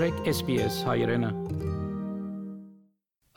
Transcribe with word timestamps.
մտրեք 0.00 0.28
SPS 0.30 0.76
հայրենը։ 0.88 1.28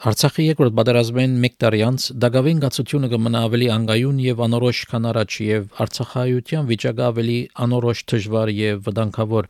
Արցախի 0.07 0.43
երկրորդ 0.45 0.75
պատերազմեն 0.77 1.31
1 1.47 1.55
տարի 1.59 1.79
անց 1.87 2.03
Դագավին 2.23 2.59
գացությունը 2.63 3.07
կմնա 3.11 3.39
ավելի 3.49 3.65
անգայուն 3.73 4.21
եւ 4.23 4.43
անորոշ 4.45 4.79
քան 4.93 5.07
առաջ 5.09 5.35
եւ 5.43 5.65
Արցախայության 5.83 6.69
վիճակը 6.69 7.03
ավելի 7.09 7.35
անորոշ 7.65 8.03
դժվար 8.13 8.51
եւ 8.59 8.79
վտանգավոր 8.85 9.49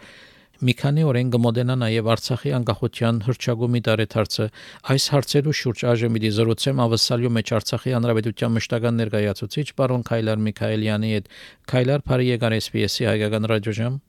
մի 0.64 0.76
քանի 0.80 1.06
օրեն 1.14 1.30
կմոդենա 1.36 1.76
նաև 1.84 2.10
Արցախի 2.16 2.56
անկախության 2.58 3.20
հրճագումի 3.28 3.82
տարեթարցը 3.90 4.48
այս 4.96 5.06
հարցերու 5.14 5.56
շուրջ 5.62 5.84
այժմ 5.94 6.18
իդի 6.18 6.32
զրուցեմ 6.40 6.82
ավսալյու 6.88 7.34
մեջ 7.38 7.54
Արցախի 7.60 7.94
հանրապետության 7.98 8.58
մշտական 8.58 8.98
ներկայացուցիչ 9.04 9.68
պարոն 9.84 10.08
Քայլար 10.10 10.42
Միքայելյանի 10.50 11.14
հետ 11.14 11.30
Քայլար 11.74 12.08
Փարի 12.10 12.32
եկար 12.34 12.58
SPS-ի 12.64 13.10
հայկական 13.12 13.50
ռադիոժամ 13.54 14.02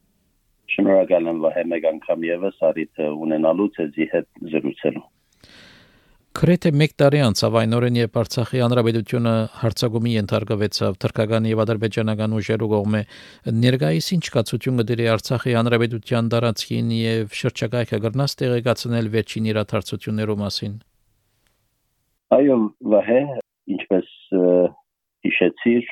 Շնորհակալ 0.72 1.28
եմ 1.30 1.40
Վահե 1.44 1.64
մեկ 1.70 1.88
անգամ 1.90 2.24
եւս 2.28 2.62
արիթ 2.68 3.02
ունենալու 3.04 3.68
ցեզի 3.76 4.06
հետ 4.14 4.28
զրուցելու։ 4.54 5.04
Քրեթե 6.34 6.70
1 6.74 6.94
տարի 6.98 7.20
անցավ 7.22 7.56
այն 7.60 7.74
օրեն, 7.76 7.98
երբ 8.00 8.16
Արցախի 8.18 8.62
հանրապետությունը 8.64 9.34
հարցագումի 9.60 10.14
ենթարկվեցավ. 10.14 10.96
Թրկական 11.04 11.46
եւ 11.46 11.62
ադրբեջանական 11.62 12.34
ուժերու 12.40 12.68
կողմէ 12.72 13.02
ներկայիս 13.60 14.08
ինչ 14.16 14.24
կացություն 14.34 14.80
կդրի 14.82 15.06
Արցախի 15.14 15.54
հանրապետության 15.54 16.32
դարածքին 16.34 16.90
եւ 16.98 17.38
շրջակայքը 17.38 18.02
գրնաս 18.08 18.36
տեղեկացնել 18.42 19.12
վերջին 19.14 19.48
իրադարձություններու 19.54 20.38
մասին։ 20.42 20.74
Այո, 22.34 22.58
վահե, 22.94 23.22
ինչպես 23.78 24.12
հիշեցիր, 25.28 25.90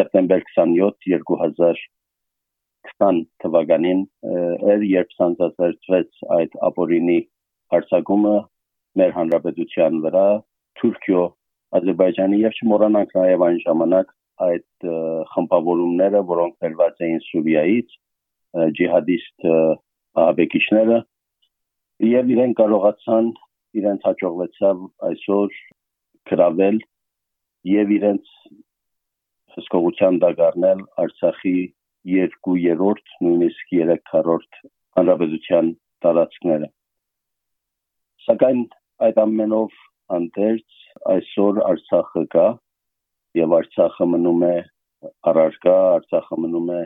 սեպտեմբեր 0.00 0.44
27 0.56 1.10
2000 1.20 1.84
2020 2.88 3.26
թվականին 3.42 4.00
էր 4.74 4.84
երբ 4.90 5.12
սանձազերծվեց 5.16 6.22
այդ 6.36 6.56
ապօրինի 6.68 7.18
հարցակումը 7.74 8.36
մեր 9.00 9.12
հանրապետության 9.16 10.00
վրա 10.06 10.24
Թուրքիո 10.80 11.24
Ադրբեջանի 11.78 12.40
եւ 12.42 12.56
չմոռանանք 12.60 13.12
նաեւ 13.20 13.44
այն 13.46 13.58
ժամանակ 13.64 14.14
այդ 14.46 14.86
խմբավորումները, 15.34 16.20
որոնք 16.30 16.54
վերված 16.64 17.02
էին 17.06 17.20
Սուրիայից, 17.26 17.96
ջիհադիստ 18.78 19.46
ահաբեկիչները 19.50 20.98
եւ 22.10 22.32
իրեն 22.34 22.54
կարողացան 22.60 23.28
իրենց 23.80 24.06
հաջողվեցավ 24.08 24.80
այսօր 25.10 25.58
գրավել 26.30 26.80
եւ 27.70 27.92
իրենց 27.98 28.32
հսկողության 29.56 30.18
դագարնել 30.24 30.82
Արցախի 31.04 31.58
2/3, 32.08 33.02
նույնիսկ 33.24 33.72
3/4 33.76 34.46
հանրապետության 34.96 35.70
տարածքները։ 36.04 36.68
Սակայն 38.26 38.60
այդ 39.06 39.20
ամենով 39.24 39.76
հանդերձ 40.12 40.80
այսօր 41.14 41.60
Արցախը 41.70 42.24
կա 42.34 42.46
եւ 43.40 43.54
Արցախը 43.60 44.06
մնում 44.14 44.42
է 44.48 44.56
առարկա, 45.30 45.76
Արցախը 46.00 46.40
մնում 46.44 46.72
է 46.76 46.80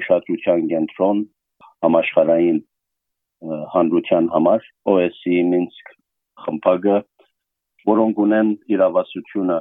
ուշադրության 0.00 0.66
կենտրոն 0.72 1.22
համաշխարհային 1.84 2.58
հանրության 3.74 4.28
համար 4.34 4.66
OSCE 4.92 5.38
Minsk 5.52 5.94
խմբագը 6.44 6.98
որոնք 7.90 8.20
ունեն 8.24 8.52
իրավասությունը 8.74 9.58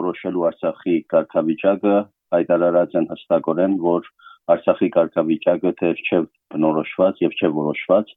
որոշելու 0.00 0.46
Արցախի 0.50 0.96
կարգավիճակը 1.12 1.96
հայտարարած 2.36 2.98
են 3.00 3.10
հստակորեն, 3.12 3.76
որ 3.84 4.10
Արցախի 4.50 4.88
կարգավիճակը 4.96 5.72
դեռ 5.80 6.02
չէ 6.06 6.18
բնորոշված 6.54 7.24
եւ 7.26 7.38
չէ 7.38 7.50
որոշված 7.60 8.14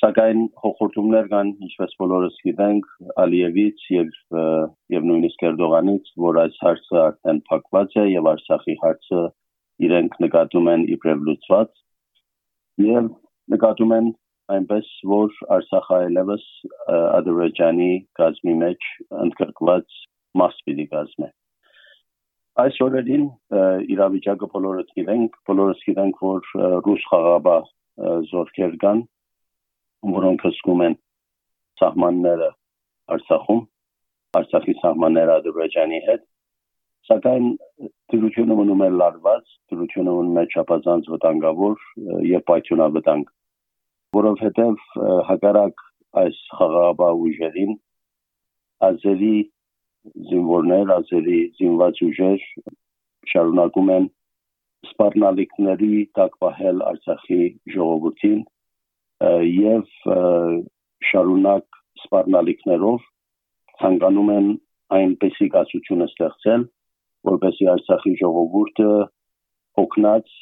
սակայն 0.00 0.40
հոխորտումներ 0.62 1.28
կան 1.32 1.50
ինչպես 1.66 1.94
բոլորս 2.00 2.34
գիտենք 2.46 2.88
Ալիևից 3.22 3.84
եւ 3.94 4.10
եւ 4.94 5.06
նույնիսկ 5.10 5.44
Էրդողանից 5.50 6.10
որ 6.24 6.40
այս 6.42 6.58
հարցը 6.64 6.98
արդեն 7.04 7.40
փակված 7.48 7.96
է 8.02 8.04
եւ 8.10 8.28
Արցախի 8.32 8.76
հարցը 8.82 9.22
իրենք 9.88 10.18
նկատում 10.26 10.70
են 10.74 10.84
իբրև 10.96 11.24
լուծված 11.28 11.72
եւ 12.86 13.08
նկատում 13.56 13.96
են 14.00 14.12
այնպես 14.56 14.92
որ 15.16 15.40
Արցախը 15.56 15.96
այլևս 16.02 16.46
Ադրբեջանի 16.98 17.90
գազի 18.20 18.56
մեջ 18.66 18.92
ընդգրկված 19.24 19.98
մաս 20.42 20.62
պիտի 20.68 20.88
կազմի 20.92 21.32
Այս 22.56 22.76
օրերին 22.80 23.24
իրավիճակը 23.92 24.46
բոլորս 24.52 24.92
գիտենք, 24.96 25.34
բոլորս 25.48 25.80
գիտենք, 25.86 26.20
որ 26.24 26.46
ռուս 26.86 27.02
խաղաբա 27.10 27.56
զորքեր 28.30 28.76
կան, 28.84 29.02
որոնք 30.14 30.44
հսկում 30.46 30.84
են 30.86 30.96
սահմանները 31.80 32.48
Արցախում, 33.16 33.60
Արցախի 34.40 34.74
սահմանները 34.80 35.34
Ադրբեջանի 35.40 36.00
հետ, 36.06 36.24
սակայն 37.10 37.50
դրությունը 38.14 38.56
մնում 38.62 38.84
է 38.86 38.88
լարված, 39.02 39.52
դրությունը 39.74 40.14
մնում 40.16 40.40
է 40.40 40.46
չափազանց 40.56 41.10
վտանգավոր 41.12 41.84
եւ 42.30 42.46
պայթյունավտանգ, 42.52 43.28
որովհետեւ 44.16 44.88
հակառակ 45.28 45.84
այս 46.24 46.40
խաղաղաբա 46.56 47.10
ուժերին 47.26 47.76
ազերի 48.88 49.36
զինվորներ, 50.30 50.92
ազերի 50.96 51.38
զինված 51.58 52.02
ուժեր 52.06 52.44
շարունակում 53.32 53.90
են 53.96 54.06
սպառնալիքների 54.90 55.92
տակ 56.18 56.36
պահել 56.44 56.82
Արցախի 56.90 57.40
ժողովրդին 57.74 58.40
եւ 59.56 59.90
շարունակ 61.10 61.80
սպառնալիքներով 62.04 63.06
ցանկանում 63.80 64.30
են 64.36 64.48
այնպեսի 64.96 65.48
գացություն 65.56 66.06
ստեղծել, 66.06 66.66
որպեսզի 67.30 67.68
Արցախի 67.74 68.14
ժողովուրդը 68.22 68.92
հոգնած 69.80 70.36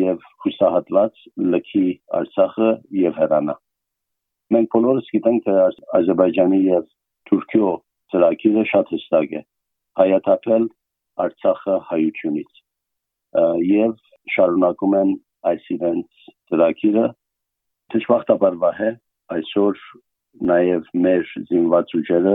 եւ 0.00 0.24
հուսահատված 0.44 1.24
լքի 1.54 1.86
Արցախը 2.20 2.70
եւ 3.00 3.20
հրանա։ 3.24 3.56
Մենք 4.54 4.72
բոլորս 4.74 5.10
գիտենք, 5.14 5.44
թե 5.46 5.56
Ադրբեջանի 5.98 6.60
եւ 6.66 6.86
Թուրքիո 7.30 7.74
ծրագիրը 8.12 8.64
շատ 8.72 8.92
հստակ 8.96 9.34
է 9.40 9.42
հայաթափել 10.00 10.68
Արցախը 11.24 11.76
հայությունից 11.90 12.60
եւ 13.70 13.96
շարունակում 14.34 14.96
են 15.00 15.10
այս 15.50 15.66
իրենց 15.76 16.24
ծրագիրը 16.50 17.06
դժբախտաբար 17.94 18.56
վահե 18.64 18.90
այսօր 19.36 19.84
նաեւ 20.50 20.90
մեր 21.06 21.30
զինված 21.50 21.94
ուժերը 22.00 22.34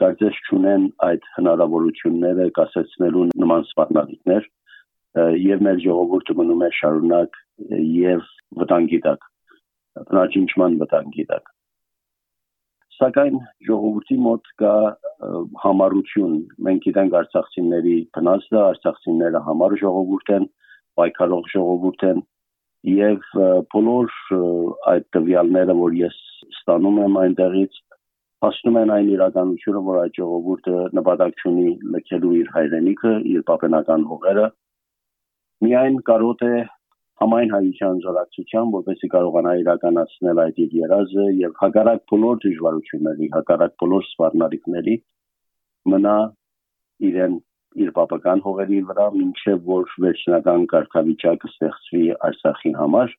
կարծես 0.00 0.40
չունեն 0.48 0.86
այդ 1.06 1.28
հնարավորությունները 1.36 2.48
կասեցնելու 2.58 3.26
նման 3.42 3.64
սպառնալիքներ 3.68 4.48
եւ 5.44 5.64
մեր 5.66 5.80
ժողովուրդը 5.84 6.36
մնում 6.40 6.64
է 6.66 6.70
շարունակ 6.80 7.40
եւ 8.00 8.28
վտանգի 8.60 9.00
տակ 9.06 9.26
բնաջնջման 10.10 10.76
վտանգի 10.82 11.24
տակ 11.32 11.50
սակայն 13.00 13.40
ժողովրդի 13.68 14.18
մոտ 14.26 14.52
կա 14.62 14.74
համառություն 15.62 16.34
մենք 16.66 16.84
գիտենք 16.86 17.16
արցախցիների 17.20 17.96
բնազդը 18.16 18.60
արցախցիները 18.70 19.42
համառ 19.48 19.76
ժողովուրդ 19.82 20.32
են 20.36 20.46
պայքարող 21.00 21.50
ժողովուրդ 21.54 22.04
են 22.10 22.22
եւ 22.90 23.26
բոլոր 23.74 24.14
այդ 24.94 25.06
տվյալները 25.16 25.76
որ 25.80 25.96
ես 26.00 26.18
ստանում 26.48 27.00
եմ 27.04 27.18
այնտեղից 27.24 27.80
հասնում 28.44 28.78
են 28.80 28.92
այն 28.96 29.08
իրականությունը 29.14 29.80
որ 29.90 30.00
այդ 30.02 30.18
ժողովուրդը 30.20 30.76
նպատակ 30.98 31.42
ունի 31.50 31.70
լքելու 31.94 32.34
իր 32.40 32.52
հայրենիքը 32.56 33.12
իր 33.34 33.42
պապենական 33.50 34.06
հողերը 34.12 34.46
միայն 35.66 35.98
կարոտ 36.08 36.44
է 36.48 36.54
համայն 37.20 37.50
հայության 37.52 37.98
զորակցության, 38.04 38.70
որպեսզի 38.74 39.08
կարողանա 39.12 39.50
իրականացնել 39.60 40.38
այդ 40.44 40.60
իր 40.64 40.76
երազը 40.80 41.24
եւ 41.40 41.56
հակառակ 41.62 42.04
բոլոր 42.12 42.38
դժվարությունների, 42.44 43.26
հակառակ 43.34 43.74
բոլոր 43.82 44.06
սպառնալիքների 44.08 44.94
մնա 45.92 46.14
իրեն 47.10 47.34
իր 47.84 47.90
պապական 47.96 48.40
հողերի 48.44 48.78
վրա 48.88 49.08
մինչև 49.16 49.60
որ 49.68 49.92
վերջնական 50.04 50.64
կարգավիճակը 50.72 51.50
ստեղծվի 51.50 52.06
Արցախի 52.30 52.72
համար 52.78 53.12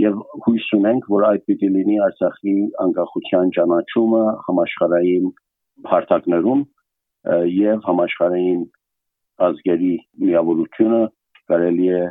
եւ 0.00 0.18
հույս 0.46 0.66
ունենք 0.80 1.08
որ 1.14 1.26
այդ 1.30 1.46
պիտի 1.46 1.70
լինի 1.76 1.96
Արցախի 2.08 2.56
անկախության 2.84 3.54
ճանաչումը 3.56 4.24
համաշխարհային 4.48 5.30
հարթակներում 5.94 6.66
եւ 7.60 7.88
համաշխարհային 7.88 8.66
ազգերի 9.46 9.94
միավորությունը 10.26 11.02
կարելի 11.50 11.88
է 12.00 12.04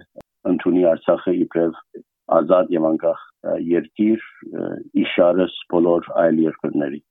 ընդունի 0.48 0.84
Արցախը 0.94 1.34
իբրև 1.44 1.80
ազատ 2.40 2.72
եւ 2.76 2.86
անկախ 2.90 3.24
երկիր 3.70 4.26
իշարս 5.04 5.56
բոլոր 5.74 6.10
այլ 6.24 6.40
երկրների 6.46 7.02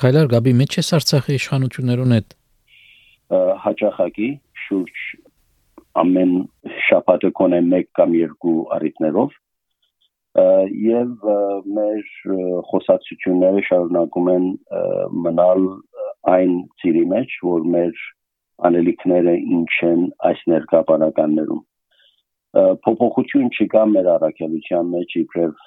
Քայլար 0.00 0.30
Գաբի 0.34 0.54
մեջ 0.60 0.78
է 0.80 0.84
Արցախի 0.98 1.38
իշխանություններուն 1.38 2.16
հետ 2.18 2.34
հաճախակի 3.64 4.28
շուրջ 4.64 5.04
ամեն 6.02 6.32
շաբաթը 6.88 7.30
կոնե 7.38 7.60
մեկ 7.70 7.90
կամ 7.98 8.14
երկու 8.18 8.56
առիթներով 8.76 9.36
եւ 10.84 11.28
մեր 11.76 12.00
խոսակցությունները 12.70 13.62
շարունակում 13.68 14.30
են 14.32 14.48
մնալ 15.26 15.68
այն 16.34 16.56
ծիրի 16.82 17.04
մեջ, 17.12 17.36
որ 17.46 17.68
մեր 17.74 18.02
անելիքները 18.66 19.34
ինչ 19.58 19.70
են 19.90 20.02
այս 20.30 20.42
ներկա 20.50 20.82
բանականներում 20.90 21.62
փոփոխություն 22.54 23.50
չկա 23.50 23.82
մեր 23.90 24.08
առաքելության 24.14 24.90
մեջ 24.94 25.14
իբրև 25.20 25.62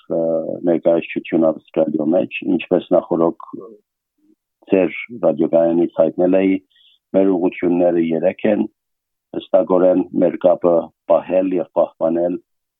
ներկայացություն 0.69 1.48
ավստրալիո 1.50 2.07
մեջ 2.13 2.39
ինչպես 2.56 2.89
նախորդ 2.95 3.48
ծեր 4.72 4.98
ռադիոգայանից 5.25 6.00
հայտնել 6.01 6.38
էի 6.42 6.57
մեր 7.18 7.31
ուղությունները 7.38 8.04
երեք 8.07 8.45
են 8.54 8.68
հստակորեն 9.38 10.04
մեր 10.24 10.38
կապը 10.48 10.75
պահել 11.12 11.51
եւ 11.57 11.72
պահպանել 11.80 12.38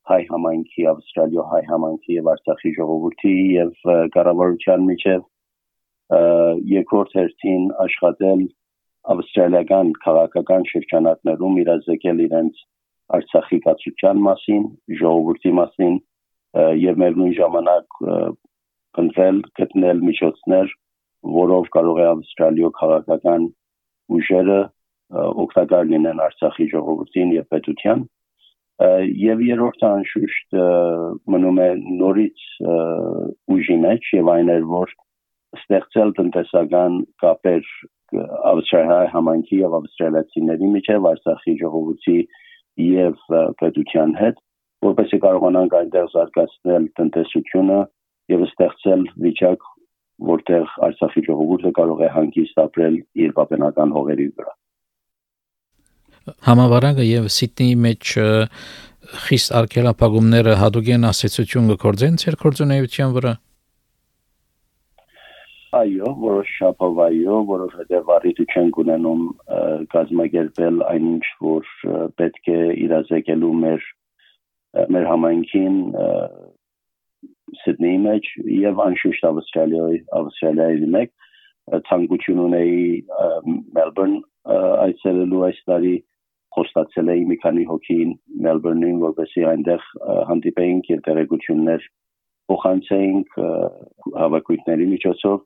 հայ 0.08 0.22
համայնքի, 0.30 0.84
Ավստրալիո 0.92 1.44
հայ 1.52 1.62
համայնքի 1.68 2.14
եւ 2.18 2.28
Արցախի 2.32 2.70
ժողովրդի 2.78 3.34
եւ 3.58 3.90
կառավարության 4.16 4.86
միջև 4.88 5.26
երկրորդ 6.72 7.16
հերթին 7.20 7.66
աշխատել 7.86 8.46
ավստրալիական 9.14 9.92
քաղաքական 10.06 10.64
շրջանակներում 10.72 11.60
իրազեկել 11.64 12.24
իրենց 12.28 12.64
Արցախի 13.16 13.60
կացության 13.68 14.20
մասին, 14.28 14.64
ժողովրդի 15.02 15.52
մասին 15.60 15.96
եւ 16.82 17.00
միևնույն 17.04 17.34
ժամանակ 17.38 17.98
կընտրել 18.98 19.40
գտնել 19.60 20.04
միջոցներ, 20.10 20.74
որով 21.38 21.70
կարող 21.76 22.02
է 22.04 22.06
Ավստրալիո 22.12 22.70
քաղաքական 22.82 23.48
ուժերը 24.18 24.60
օգտակար 25.44 25.90
լինեն 25.92 26.22
Արցախի 26.28 26.68
ժողովրդին 26.74 27.34
եւ 27.38 27.50
պետության 27.54 28.06
եւ 28.78 29.44
երրորդը 29.48 29.88
անշուշտ 29.90 30.58
մնում 31.34 31.62
է 31.64 31.70
նորից 32.02 32.44
ուժի 33.56 33.78
մեջ 33.86 34.10
եւ 34.18 34.32
այն 34.34 34.52
էր 34.56 34.68
որ 34.72 34.92
ստեղծել 35.58 36.12
տնտեսական 36.20 37.00
կապեր 37.24 37.72
ավստրալիայի 38.52 39.10
համայնքի 39.16 39.62
եւ 39.64 39.78
ավստրալիացիների 39.80 40.70
միջև 40.76 41.08
Արցախի 41.14 41.56
ժողովրդի 41.64 42.20
եւ 42.82 43.18
պետության 43.62 44.14
հետ 44.22 44.44
որպեսզի 44.88 45.20
կարողանանք 45.24 45.76
այնտեղ 45.78 46.10
զարգացնել 46.14 46.86
տնտեսությունը 47.00 47.80
եւ 48.34 48.44
ստեղծել 48.48 49.04
վիճակ 49.26 49.66
որտեղ 50.28 50.76
Արցախի 50.88 51.24
ժողովուրդը 51.28 51.72
կարող 51.78 52.04
է 52.06 52.10
հանգիստ 52.18 52.62
ապրել 52.64 52.96
իր 53.26 53.34
պապենական 53.38 53.94
հողերի 53.98 54.28
վրա 54.38 54.54
Համավարակը 56.48 57.06
եւ 57.08 57.28
Սիդնեի 57.38 57.76
մեջ 57.88 58.14
խիստ 59.28 59.54
արկելապագումները 59.62 60.56
հadogen 60.62 61.08
ասեցություն 61.08 61.70
գործեն 61.84 62.18
ծեր 62.24 62.38
կորձունեության 62.42 63.14
վրա 63.18 63.34
այո 65.76 66.12
որոշ 66.22 66.50
շապով 66.58 67.00
այո 67.04 67.38
որովհետեւ 67.52 68.12
առիթ 68.16 68.40
չենք 68.48 68.78
ունենում 68.84 69.24
գազམ་ագերբել 69.94 70.78
այնինչ 70.88 71.24
որ 71.44 71.72
պետք 72.22 72.50
է 72.54 72.60
իրազեկելու 72.88 73.52
մեր 73.64 73.88
մեր 74.96 75.08
համայնքին 75.12 75.76
Սիդնեի 77.64 78.00
մեջ 78.06 78.30
եւ 78.58 78.82
անշուշտ 78.86 79.28
Ավստրալիայի 79.32 80.00
Ավստրալիայի 80.22 80.90
մեջ 80.96 81.12
ցանկություն 81.90 82.42
ունեի 82.48 82.82
Մելբուրն 83.78 84.18
այցելելու 84.88 85.44
այս 85.48 85.62
տարի 85.68 85.96
խոստացել 86.58 87.12
էի 87.14 87.24
մի 87.30 87.38
քանի 87.44 87.64
հոգին 87.70 88.12
Մելբուրնին, 88.48 88.98
որպեսզի 89.04 89.44
այնտեղ 89.52 89.84
հանդիպեինք 90.32 90.90
եւ 90.94 91.02
տեղեկություններ 91.08 91.88
փոխանցեինք 92.48 93.38
հավաքույթների 94.24 94.88
միջոցով, 94.94 95.38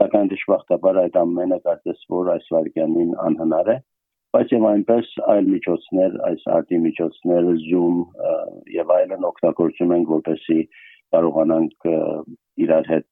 սակայն 0.00 0.30
դժբախտաբար 0.32 1.00
այդ 1.04 1.16
ամենը 1.20 1.58
կարծես 1.68 2.04
որ 2.16 2.34
այս 2.34 2.52
վարքյանին 2.56 3.16
անհնար 3.28 3.72
է 3.74 3.78
բայց 4.34 4.52
եւ 4.54 4.64
այնպես 4.68 5.08
այլ 5.32 5.48
միջոցներ, 5.50 6.12
այս 6.28 6.42
արտի 6.56 6.78
միջոցներ, 6.84 7.48
Zoom 7.66 7.96
եւ 8.74 8.92
այլն 8.96 9.26
օգտագործում 9.30 9.94
ենք, 9.96 10.12
որպեսզի 10.14 10.58
կարողանանք 11.16 11.88
իրար 12.66 12.86
հետ 12.92 13.06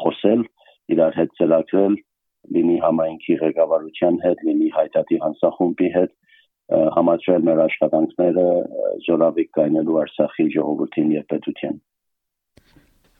խոսել, 0.00 0.46
իրար 0.96 1.18
հետ 1.20 1.36
ծրագրել, 1.40 1.98
լինի 2.56 2.78
համայնքի 2.86 3.38
ղեկավարության 3.42 4.18
հետ, 4.24 4.44
լինի 4.48 4.70
հայտարարի 4.78 5.20
հանձախումբի 5.26 5.90
հետ, 5.98 6.12
համաձայնել 6.96 7.46
մեր 7.48 7.60
աշխատանքները 7.68 8.46
զորավիկ 9.06 9.50
կայնելու 9.58 9.98
Արցախի 10.02 10.46
ժողովրդին 10.56 11.16
եւ 11.18 11.26
պետության։ 11.32 11.80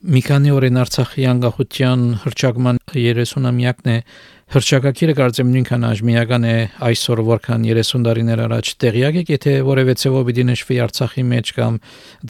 Մի 0.02 0.18
քանի 0.26 0.50
օրեն 0.50 0.78
Արցախի 0.82 1.24
անկախության 1.30 2.00
հրճակման 2.24 2.78
30-ամյակն 2.90 3.90
է 3.92 3.98
հրճակակիրը 4.50 5.12
կարծեմ 5.14 5.52
նույնքան 5.54 5.84
աժմիական 5.86 6.46
է 6.48 6.54
այսօր 6.88 7.22
որքան 7.28 7.66
30 7.68 8.02
տարիներ 8.08 8.42
առաջ 8.48 8.72
տեղյակ 8.82 9.18
եք 9.20 9.30
եթե 9.30 9.54
որևէ 9.68 9.94
ցեվով 10.02 10.26
պիտի 10.26 10.46
նշվի 10.48 10.80
Արցախի 10.86 11.24
մեջ 11.30 11.52
կամ 11.60 11.78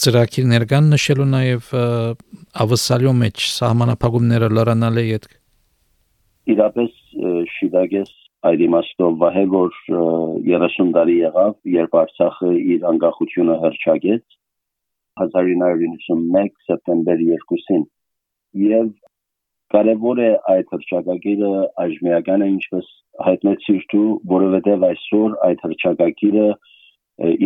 ծրագիրներ 0.05 0.67
կան 0.75 0.93
նշելու 0.93 1.29
նաև 1.33 1.73
ավսալյո 2.67 3.15
մեջ 3.23 3.47
սահմանափակումները 3.57 4.53
լրանալի 4.53 5.07
հետ 5.09 5.27
իրապես 6.53 7.01
շիդագես 7.57 8.13
այդ 8.53 8.67
իմաստով 8.69 9.19
վահե 9.25 9.49
որ 9.57 9.81
30 9.89 10.95
տարի 10.99 11.19
եղավ 11.25 11.59
երբ 11.81 11.99
Արցախը 12.05 12.55
իր 12.77 12.89
անկախությունը 12.93 13.59
հրճակեց 13.65 14.25
1991 15.21 16.53
սեպտեմբեր 16.67 17.25
2-ին 17.31 17.85
եւ 18.63 18.91
կարևոր 19.75 20.23
է 20.23 20.31
այդ 20.55 20.73
հրճակագիրը 20.77 21.51
այժմեական 21.85 22.45
է 22.45 22.49
ինչպես 22.53 22.93
հայտնեցիր 23.27 23.83
դու 23.93 24.07
որովհետեւ 24.33 24.87
այսօր 24.89 25.37
այդ 25.49 25.67
հրճակագիրը 25.67 26.47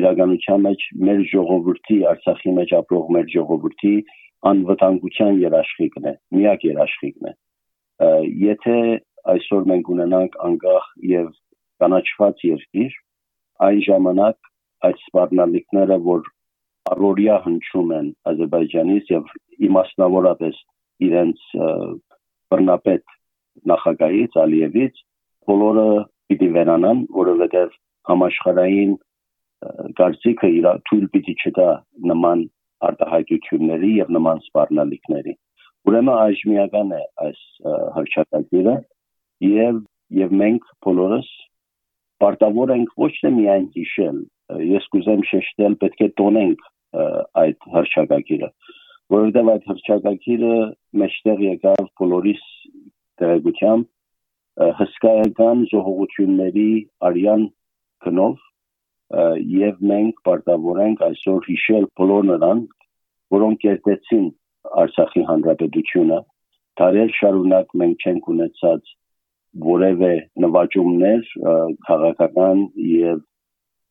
իրականության 0.01 0.63
մեջ 0.67 0.87
մեր 1.07 1.25
ժողովրդի 1.33 1.99
Արցախի 2.13 2.55
մեջ 2.61 2.77
ապրող 2.81 3.11
մեր 3.17 3.27
ժողովրդի 3.35 3.95
անվտանգության 4.51 5.41
երաշխիքն 5.43 6.09
է 6.11 6.15
միակ 6.39 6.67
երաշխիքն 6.71 7.31
է 7.31 7.35
եթե 8.47 8.79
այսօր 9.33 9.69
մենք 9.73 9.91
ունենանք 9.97 10.39
անկախ 10.47 10.89
եւ 11.11 11.31
կանաչված 11.83 12.43
երկիր, 12.47 12.97
այն 13.67 13.81
ժամանակ 13.87 14.51
այդ 14.87 15.01
սպառնալիքները, 15.07 15.97
որ 16.07 16.29
առօրյա 16.93 17.37
հնչում 17.47 17.93
են 17.99 18.09
Ադրբեջանից 18.31 19.13
եւ 19.13 19.31
իմաստնավորապես 19.69 20.59
իրենց 21.07 21.47
բռնապետ 22.53 23.17
նախագահից 23.73 24.39
Ալիևից, 24.43 25.01
բոլորը 25.51 25.89
պիտի 26.31 26.49
վերանան, 26.57 27.03
որովհետեւ 27.17 27.75
համաշխարհային 28.11 28.93
կարծիքը 29.99 30.51
իր 30.59 30.69
թույլ 30.89 31.07
պիտի 31.17 31.35
չտա 31.43 31.69
նման 32.13 32.45
արտահայտությունների 32.87 33.91
եւ 33.97 34.13
նման 34.17 34.43
սպառնալիքների։ 34.47 35.35
Ուրեմն 35.87 36.19
այժմիական 36.21 36.95
է 36.97 37.03
այս 37.27 37.43
հրճակագիրը 37.97 38.77
եւ 39.47 39.83
եւ 40.21 40.35
մենք 40.43 40.67
բոլորս 40.87 41.29
պարտավոր 42.23 42.73
ենք 42.77 42.93
ոչ 43.03 43.13
թե 43.17 43.31
միայն 43.37 43.67
հիշել, 43.77 44.19
ես 44.77 44.89
կուզեմ 44.95 45.23
շեշտել, 45.31 45.77
պետք 45.83 46.03
է 46.07 46.09
տոնենք 46.21 46.67
այդ 47.43 47.69
հրճակագիրը, 47.75 48.49
որովհետեւ 49.15 49.51
այդ 49.53 49.69
հրճակագիրը 49.71 50.55
մեջտեղ 51.03 51.43
եկավ 51.47 51.83
բոլորիս 52.01 52.43
տեղեկությամբ 53.21 53.93
հսկայական 54.81 55.65
ժողովությունների 55.73 56.71
արյան 57.09 57.43
քնով 58.07 58.45
եւ 59.57 59.83
մենք 59.93 60.23
պարտավոր 60.27 60.81
ենք 60.87 61.03
այսօր 61.09 61.49
հիշել 61.51 61.85
բոլոր 62.01 62.25
նրանք, 62.33 62.71
որոնք 63.37 63.61
կերտեցին 63.67 64.27
Արցախի 64.83 65.23
հանրապետությունը, 65.29 66.17
տարեր 66.81 67.13
շարունակ 67.19 67.77
մենք 67.83 68.07
չենք 68.07 68.31
ունեցած 68.33 68.91
որևէ 69.67 70.13
նվաճումներ 70.45 71.29
քաղաքական 71.87 72.65
եւ 72.87 73.21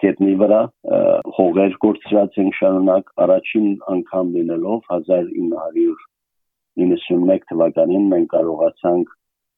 կետնի 0.04 0.34
վրա 0.42 0.62
հողեր 1.38 1.74
կորցրած 1.86 2.32
են 2.44 2.50
շարունակ 2.60 3.06
առաջին 3.26 3.68
անգամ 3.96 4.26
լինելով 4.38 4.80
1991 4.96 7.46
թվականին 7.52 8.06
մենք 8.14 8.28
կարողացանք 8.36 9.06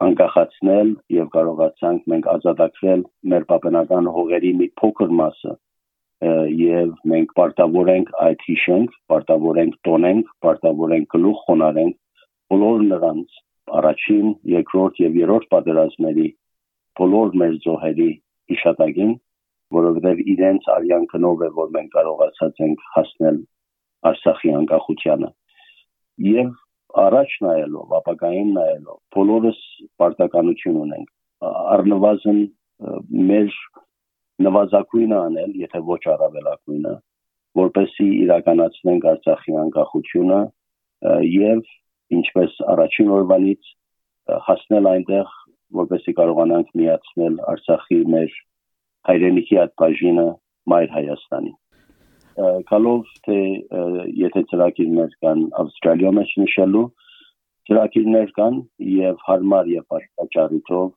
անկախացնել 0.08 0.90
եւ 1.18 1.28
կարողացանք 1.38 2.00
մենք 2.14 2.26
ազատագրել 2.34 3.02
մեր 3.34 3.44
պապենական 3.52 4.06
հողերի 4.18 4.52
մի 4.60 4.68
փոքր 4.82 5.10
մասը 5.22 5.54
եւ 6.58 6.88
մենք 7.14 7.34
պարտավոր 7.38 7.88
ենք 7.94 8.08
այդ 8.28 8.44
հիշենք, 8.50 8.94
պարտավոր 9.12 9.56
ենք 9.64 9.74
տոնենք, 9.88 10.26
պարտավոր 10.46 10.94
ենք 10.98 11.08
գլուխ 11.14 11.42
խոնարենք 11.48 11.96
բոլոր 12.54 12.80
նրանց 12.92 13.28
առաջին, 13.82 14.28
երկրորդ 14.54 15.02
եւ 15.04 15.20
երրորդ 15.22 15.48
պատերազմների 15.54 16.28
բոլոր 16.98 17.28
մեր 17.42 17.54
զոհերի 17.66 18.10
իշատագին, 18.58 19.14
որովհետեւ 19.76 20.22
իրենց 20.34 20.68
արյան 20.78 21.06
քնով 21.12 21.44
է 21.48 21.50
որ 21.58 21.74
մենք 21.76 21.92
կարողացած 21.98 22.62
ենք 22.68 22.86
հասնել 22.96 23.38
Արցախի 24.08 24.52
անկախությանը։ 24.58 25.30
եւ 26.28 26.52
առաջ 27.08 27.34
նայելով, 27.46 27.88
ապագային 27.98 28.52
նայելով, 28.58 28.98
բոլորս 29.16 29.60
պարտականություն 30.02 30.78
ունենք 30.84 31.10
առնվազն 31.78 32.40
մեր 33.32 33.58
նվազագույնը 34.48 35.18
անել, 35.18 35.52
եթե 35.64 35.82
ոչ 35.90 36.02
առավելագույնը, 36.14 36.94
որպեսի 37.58 38.08
իրականացնենք 38.24 39.08
Արցախի 39.12 39.58
անկախությունը 39.64 40.40
եւ 41.34 41.62
ինչպես 42.18 42.58
առաջին 42.74 43.14
օրվանից 43.18 43.72
հասնել 44.48 44.90
այնտեղ, 44.94 45.32
որպեսի 45.82 46.14
կարողանանք 46.20 46.70
միացնել 46.82 47.40
Արցախի 47.54 48.00
մեր 48.14 48.38
հայրենիքի 49.08 49.60
այդ 49.64 49.74
բաժինը 49.82 50.28
Մայր 50.72 50.94
Հայաստանի 50.98 51.54
կալով 52.70 53.12
թե 53.26 53.38
եթե 54.22 54.44
ծրագիրներ 54.52 55.14
կան 55.26 55.44
Ավստրալիա 55.64 56.12
մեջ 56.18 56.34
նշելու 56.44 56.86
ծրագիրներ 57.70 58.34
կան 58.38 58.60
եւ 58.94 59.24
հարմար 59.28 59.72
եւ 59.74 59.86
պատճառիթով 59.94 60.92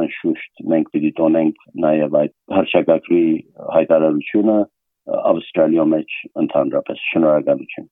անշուշտ 0.00 0.64
մենք 0.72 0.90
պիտի 0.94 1.12
տոնենք 1.20 1.64
նաեւ 1.84 2.16
այդ 2.22 2.34
հարցակագրի 2.56 3.24
հայտարարությունը 3.76 4.58
Ավստրալիա 5.30 5.86
մեջ 5.92 6.16
ընդհանրապես 6.44 7.06
շնորհակալություն 7.12 7.90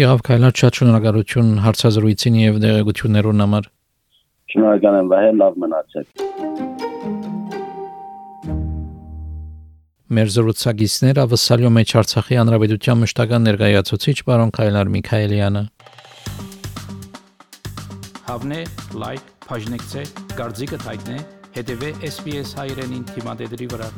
Եղավ 0.00 0.20
քայլած 0.30 0.64
շատ 0.64 0.80
շնորհակալություն 0.80 1.54
հարցազրույցին 1.66 2.42
եւ 2.46 2.60
դերակցություններուն 2.64 3.44
համար 3.44 3.72
Շնորհակալ 4.54 5.00
եմ 5.00 5.10
վահե 5.14 5.32
լավ 5.42 5.64
մնացեք 5.66 7.19
Մեր 10.10 10.30
զրուցակիցները 10.34 11.24
վսալյո 11.30 11.68
մեջ 11.70 11.92
Արցախի 12.00 12.38
հանրապետության 12.40 12.98
մշտական 13.04 13.44
ներկայացուցիչ 13.46 14.14
պարոն 14.26 14.50
Քայլար 14.56 14.90
Միքայելյանը 14.94 15.62
Հավնե 18.30 18.58
լայք, 19.04 19.28
բաժնեկցե, 19.46 20.02
դարձիկը 20.34 20.80
թայտնե, 20.82 21.20
հետեւե 21.60 21.92
SPS 22.10 22.56
հայրենին 22.58 23.06
թիմադեդի 23.14 23.70
վրա 23.76 23.92